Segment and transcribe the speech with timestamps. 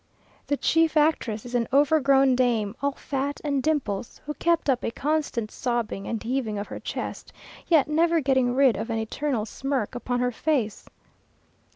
[0.47, 4.89] The chief actress is an overgrown dame, all fat and dimples, who kept up a
[4.89, 7.31] constant sobbing and heaving of her chest,
[7.67, 10.89] yet never getting rid of an eternal smirk upon her face.